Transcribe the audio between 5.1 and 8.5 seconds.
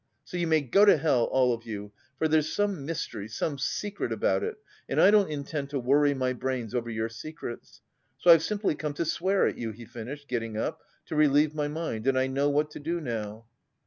don't intend to worry my brains over your secrets. So I've